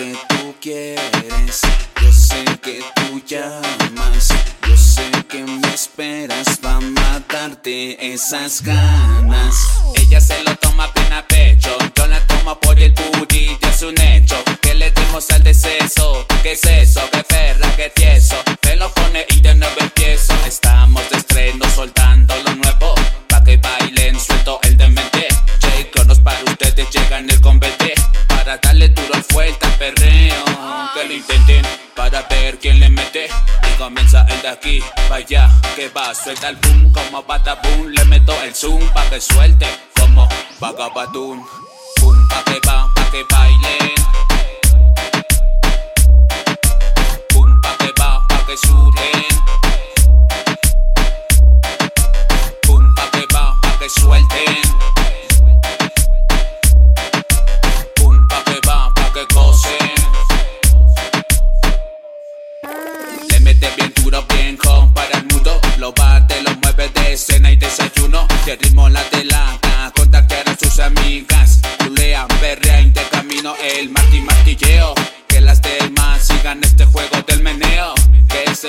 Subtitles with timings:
[0.00, 1.60] que tú quieres,
[2.00, 4.32] yo sé que tú llamas,
[4.66, 9.54] yo sé que me esperas para matarte esas ganas.
[9.96, 14.00] Ella se lo toma bien a pecho, yo la tomo por el booty, es un
[14.00, 14.36] hecho.
[14.62, 17.02] Que le dimos al deceso, ¿qué es eso?
[17.12, 18.36] ¿Qué perra, qué tieso?
[18.60, 20.32] Te lo pone y de nuevo empiezo.
[20.46, 22.94] Estamos de estreno soltando lo nuevo,
[23.28, 25.28] pa' que bailen suelto el demente.
[25.60, 27.79] J cronos para ustedes llegan el convete,
[29.80, 30.44] perreo.
[30.94, 31.64] Que lo intenten
[31.96, 33.26] para ver quién le mete.
[33.26, 38.34] Y comienza el de aquí, vaya, que va, suelta el boom como boom Le meto
[38.42, 39.66] el zoom pa' que suelte
[39.98, 40.28] como
[40.60, 41.44] vagabadún.
[42.00, 42.92] Boom, pa' que va,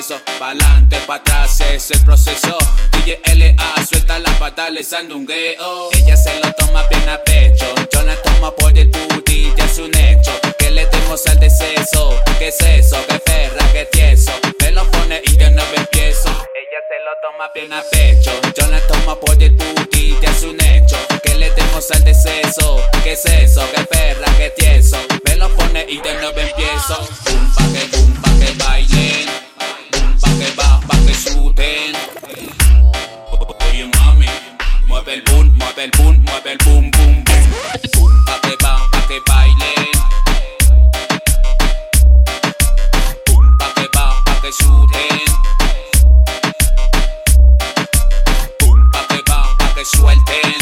[0.00, 0.20] ¿Qué es eso?
[0.38, 2.56] Pa'lante, pa' atrás es el proceso.
[2.92, 5.90] DJ LA suelta la pata, le sandungueo.
[5.92, 7.66] Ella se lo toma bien a pecho.
[7.92, 10.32] Yo la tomo por el booty, ya es un hecho.
[10.58, 12.18] Que le demos al deceso.
[12.38, 12.96] ¿Qué es eso?
[13.10, 13.72] ¿Qué perra?
[13.74, 14.32] ¿Qué tieso?
[14.60, 16.30] Me lo pone y de nuevo empiezo.
[16.30, 18.32] Ella se lo toma bien a pecho.
[18.56, 20.96] Yo la tomo por el booty, ya es un hecho.
[21.22, 22.82] Que le demos al deceso.
[23.04, 23.68] ¿Qué es eso?
[23.74, 23.79] ¿Qué
[35.10, 38.24] mueve el boom, mueve el boom, mueve el boom, boom, boom.
[38.26, 39.90] Pa' que va, pa' que bailen.
[43.58, 45.24] Pa' que va, pa' que suden.
[48.92, 50.54] Pa' que va, pa' que suelten.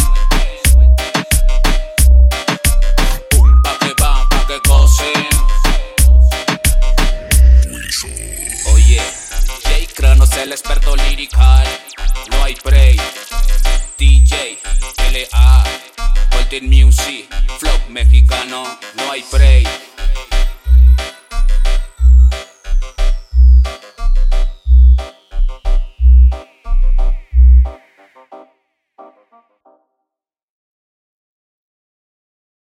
[3.64, 5.28] Pa' que va, pa' que gocen.
[8.72, 9.02] Oye,
[9.62, 11.67] J Cronos el experto lirical.
[16.58, 17.26] fucking music,
[17.58, 18.64] flow mexicano,
[18.96, 19.66] no hay break.